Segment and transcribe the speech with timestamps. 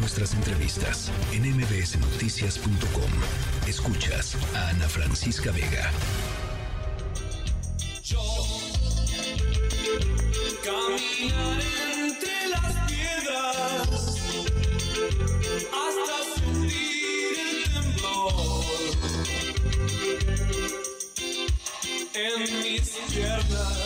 [0.00, 3.10] nuestras entrevistas en mbsnoticias.com.
[3.68, 5.90] Escuchas a Ana Francisca Vega.
[8.02, 8.22] Yo
[10.64, 11.60] caminar
[11.98, 13.88] entre las piedras
[15.70, 18.54] hasta sentir el temblor
[22.14, 23.78] en mis piernas.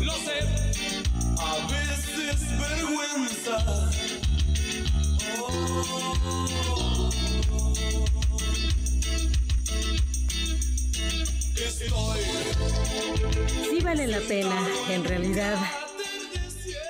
[0.00, 0.38] Lo sé,
[1.38, 3.56] a veces vergüenza.
[5.38, 5.96] Oh,
[13.70, 14.56] Sí vale la pena,
[14.90, 15.58] en realidad,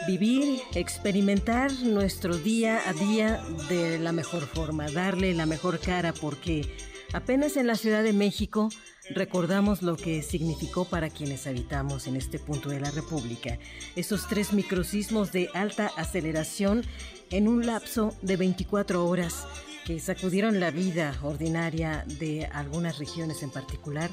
[0.07, 6.77] vivir, experimentar nuestro día a día de la mejor forma, darle la mejor cara, porque
[7.13, 8.69] apenas en la Ciudad de México
[9.11, 13.59] recordamos lo que significó para quienes habitamos en este punto de la República,
[13.95, 16.83] esos tres microsismos de alta aceleración
[17.31, 19.47] en un lapso de 24 horas
[19.85, 24.11] que sacudieron la vida ordinaria de algunas regiones en particular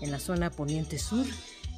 [0.00, 1.26] en la zona poniente sur.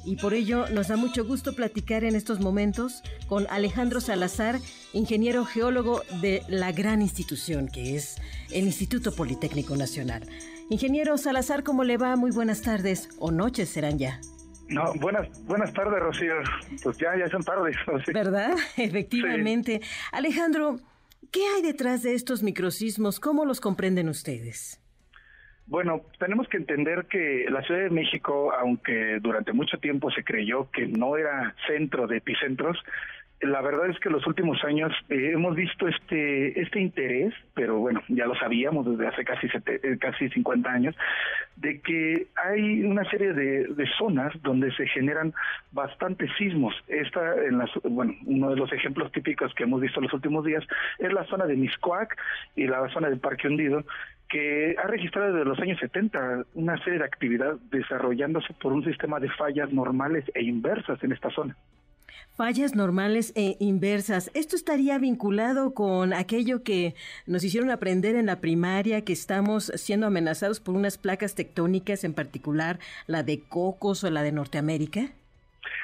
[0.05, 4.59] Y por ello nos da mucho gusto platicar en estos momentos con Alejandro Salazar,
[4.93, 8.15] ingeniero geólogo de la gran institución que es
[8.51, 10.27] el Instituto Politécnico Nacional.
[10.69, 12.15] Ingeniero Salazar, ¿cómo le va?
[12.15, 14.21] Muy buenas tardes o noches serán ya.
[14.67, 16.33] No, buenas, buenas tardes, Rocío.
[16.83, 17.75] Pues ya, ya son tardes.
[18.13, 18.55] ¿Verdad?
[18.77, 19.81] Efectivamente.
[20.11, 20.79] Alejandro,
[21.31, 23.19] ¿qué hay detrás de estos microsismos?
[23.19, 24.79] ¿Cómo los comprenden ustedes?
[25.69, 30.71] Bueno, tenemos que entender que la Ciudad de México, aunque durante mucho tiempo se creyó
[30.71, 32.75] que no era centro de epicentros,
[33.41, 37.77] la verdad es que en los últimos años eh, hemos visto este este interés, pero
[37.77, 40.95] bueno, ya lo sabíamos desde hace casi eh, casi 50 años,
[41.55, 45.33] de que hay una serie de, de, zonas donde se generan
[45.71, 46.75] bastantes sismos.
[46.87, 50.43] Esta, en las, bueno, uno de los ejemplos típicos que hemos visto en los últimos
[50.43, 50.65] días
[50.97, 52.17] es la zona de Miscuac
[52.55, 53.85] y la zona del Parque Hundido,
[54.29, 59.19] que ha registrado desde los años 70 una serie de actividad desarrollándose por un sistema
[59.19, 61.55] de fallas normales e inversas en esta zona.
[62.35, 64.31] Fallas normales e inversas.
[64.33, 66.95] ¿Esto estaría vinculado con aquello que
[67.27, 72.13] nos hicieron aprender en la primaria, que estamos siendo amenazados por unas placas tectónicas, en
[72.13, 75.11] particular la de Cocos o la de Norteamérica?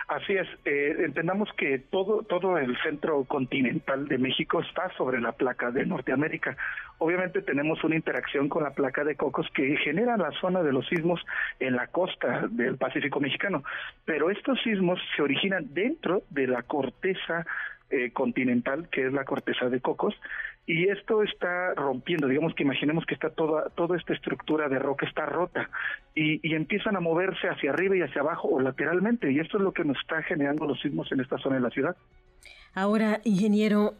[0.08, 5.32] Así es, eh, entendamos que todo, todo el centro continental de México está sobre la
[5.32, 6.56] placa de Norteamérica.
[7.00, 10.88] Obviamente tenemos una interacción con la placa de Cocos que genera la zona de los
[10.88, 11.20] sismos
[11.60, 13.64] en la costa del Pacífico mexicano,
[14.06, 17.46] pero estos sismos se originan dentro de la corteza
[17.90, 20.16] eh, continental, que es la corteza de cocos,
[20.66, 25.06] y esto está rompiendo, digamos que imaginemos que está toda, toda esta estructura de roca
[25.06, 25.70] está rota
[26.16, 29.64] y, y empiezan a moverse hacia arriba y hacia abajo o lateralmente, y esto es
[29.64, 31.96] lo que nos está generando los sismos en esta zona de la ciudad.
[32.74, 33.94] Ahora, ingeniero,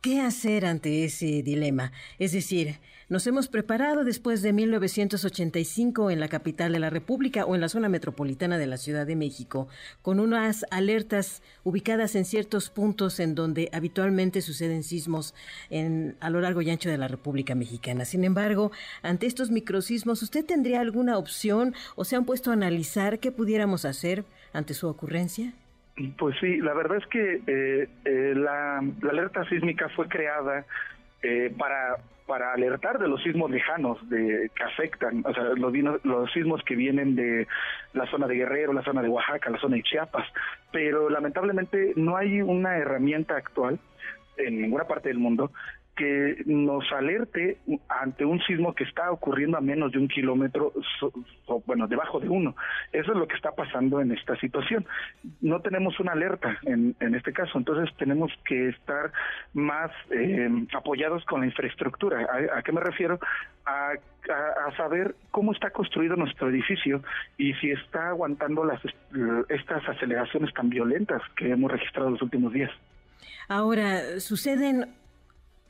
[0.00, 1.92] ¿Qué hacer ante ese dilema?
[2.18, 2.76] Es decir,
[3.10, 7.68] nos hemos preparado después de 1985 en la capital de la República o en la
[7.68, 9.68] zona metropolitana de la Ciudad de México,
[10.00, 15.34] con unas alertas ubicadas en ciertos puntos en donde habitualmente suceden sismos
[15.68, 18.06] en, a lo largo y ancho de la República Mexicana.
[18.06, 18.72] Sin embargo,
[19.02, 23.84] ante estos microsismos, ¿usted tendría alguna opción o se han puesto a analizar qué pudiéramos
[23.84, 24.24] hacer
[24.54, 25.52] ante su ocurrencia?
[26.18, 28.29] Pues sí, la verdad es que eh, eh,
[29.02, 30.64] la, alerta sísmica fue creada
[31.22, 31.96] eh, para
[32.30, 36.76] para alertar de los sismos lejanos de que afectan, o sea, los, los sismos que
[36.76, 37.48] vienen de
[37.92, 40.28] la zona de Guerrero, la zona de Oaxaca, la zona de Chiapas,
[40.70, 43.80] pero lamentablemente no hay una herramienta actual
[44.36, 45.50] en ninguna parte del mundo
[46.00, 47.58] que nos alerte
[47.90, 50.72] ante un sismo que está ocurriendo a menos de un kilómetro,
[51.66, 52.56] bueno, debajo de uno.
[52.90, 54.86] Eso es lo que está pasando en esta situación.
[55.42, 59.12] No tenemos una alerta en, en este caso, entonces tenemos que estar
[59.52, 62.26] más eh, apoyados con la infraestructura.
[62.56, 63.20] ¿A, qué me refiero?
[63.66, 67.02] A, a, saber cómo está construido nuestro edificio
[67.36, 68.80] y si está aguantando las
[69.50, 72.70] estas aceleraciones tan violentas que hemos registrado en los últimos días.
[73.48, 74.86] Ahora, suceden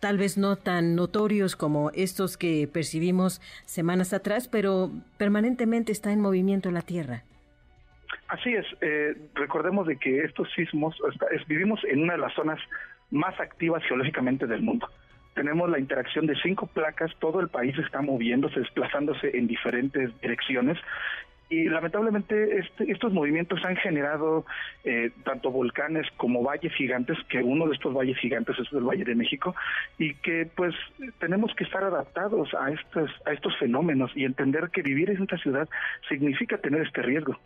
[0.00, 6.20] tal vez no tan notorios como estos que percibimos semanas atrás, pero permanentemente está en
[6.20, 7.23] movimiento la Tierra.
[8.29, 10.97] Así es, eh, recordemos de que estos sismos,
[11.47, 12.58] vivimos en una de las zonas
[13.11, 14.88] más activas geológicamente del mundo.
[15.35, 20.79] Tenemos la interacción de cinco placas, todo el país está moviéndose, desplazándose en diferentes direcciones
[21.50, 24.47] y lamentablemente este, estos movimientos han generado
[24.85, 29.05] eh, tanto volcanes como valles gigantes, que uno de estos valles gigantes es el Valle
[29.05, 29.55] de México,
[29.99, 30.75] y que pues
[31.19, 35.38] tenemos que estar adaptados a estos, a estos fenómenos y entender que vivir en esta
[35.38, 35.69] ciudad
[36.08, 37.37] significa tener este riesgo.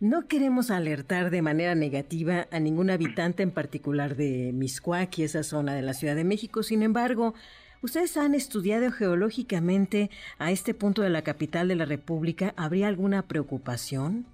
[0.00, 5.42] No queremos alertar de manera negativa a ningún habitante en particular de Miscuac y esa
[5.42, 6.62] zona de la Ciudad de México.
[6.62, 7.34] Sin embargo,
[7.82, 12.54] ¿ustedes han estudiado geológicamente a este punto de la capital de la República?
[12.56, 14.26] ¿Habría alguna preocupación?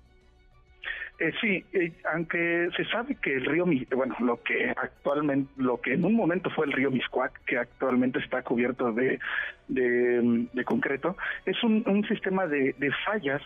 [1.20, 3.64] Eh, sí, eh, aunque se sabe que el río,
[3.94, 8.18] bueno, lo que actualmente, lo que en un momento fue el río Miscuac, que actualmente
[8.18, 9.20] está cubierto de,
[9.68, 13.40] de, concreto, es un, un sistema de, de fallas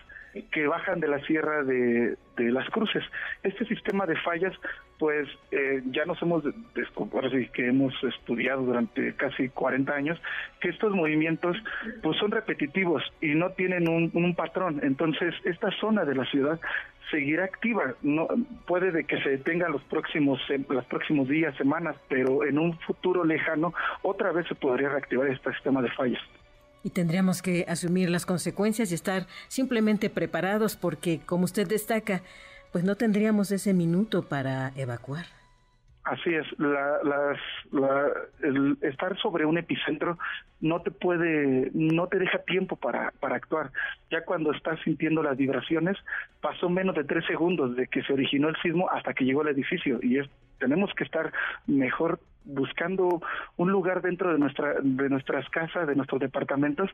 [0.50, 3.02] que bajan de la sierra de, de las cruces.
[3.42, 4.54] Este sistema de fallas,
[4.98, 6.44] pues eh, ya nos hemos,
[7.52, 10.20] que hemos estudiado durante casi 40 años,
[10.60, 11.56] que estos movimientos
[12.02, 14.80] pues son repetitivos y no tienen un, patrón.
[14.82, 16.60] Entonces, esta zona de la ciudad
[17.10, 17.94] seguirá activa.
[18.02, 18.28] No
[18.66, 23.24] puede de que se detenga los próximos los próximos días, semanas, pero en un futuro
[23.24, 26.22] lejano otra vez se podría reactivar este sistema de fallas.
[26.82, 32.22] Y tendríamos que asumir las consecuencias y estar simplemente preparados porque, como usted destaca,
[32.72, 35.26] pues no tendríamos ese minuto para evacuar.
[36.04, 36.46] Así es,
[38.42, 40.18] el estar sobre un epicentro
[40.60, 43.70] no te puede, no te deja tiempo para, para actuar.
[44.10, 45.98] Ya cuando estás sintiendo las vibraciones,
[46.40, 49.48] pasó menos de tres segundos de que se originó el sismo hasta que llegó el
[49.48, 50.26] edificio y es,
[50.58, 51.32] tenemos que estar
[51.66, 53.20] mejor buscando
[53.56, 56.90] un lugar dentro de nuestra de nuestras casas, de nuestros departamentos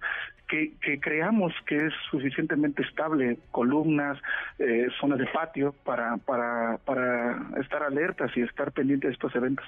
[0.49, 4.19] que, creamos que es suficientemente estable, columnas,
[4.59, 9.65] eh, zonas de patio para para para estar alertas y estar pendientes de estos eventos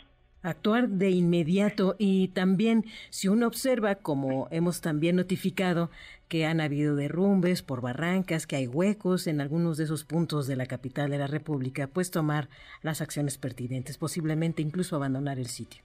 [0.46, 5.90] actuar de inmediato y también si uno observa, como hemos también notificado,
[6.28, 10.56] que han habido derrumbes por barrancas, que hay huecos en algunos de esos puntos de
[10.56, 12.48] la capital de la República, pues tomar
[12.82, 15.82] las acciones pertinentes, posiblemente incluso abandonar el sitio.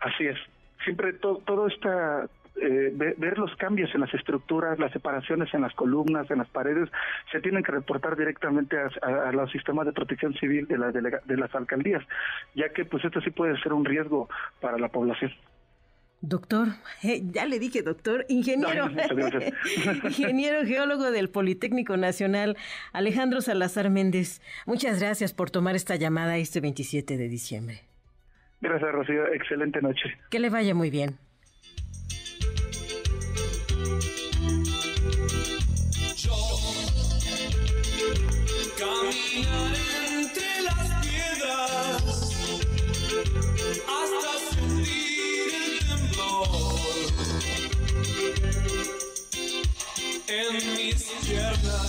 [0.00, 0.38] Así es.
[0.84, 5.74] Siempre todo, todo está eh, ver, los cambios en las estructuras, las separaciones en las
[5.74, 6.88] columnas, en las paredes,
[7.30, 11.54] se tienen que reportar directamente a, los sistemas de protección civil de, la, de, las
[11.54, 12.02] alcaldías,
[12.54, 14.28] ya que pues esto sí puede ser un riesgo
[14.60, 15.32] para la población.
[16.20, 16.68] Doctor,
[17.04, 18.88] eh, ya le dije doctor, ingeniero,
[20.04, 22.56] ingeniero geólogo del Politécnico Nacional,
[22.92, 27.88] Alejandro Salazar Méndez, muchas gracias por tomar esta llamada este 27 de diciembre.
[28.60, 29.28] Gracias, Rocío.
[29.32, 30.18] Excelente noche.
[30.30, 31.18] Que le vaya muy bien.
[36.16, 36.36] Yo
[38.76, 39.74] caminar
[40.08, 42.02] entre las piedras
[43.88, 46.48] hasta sentir el temblor
[50.28, 51.88] en mis piernas.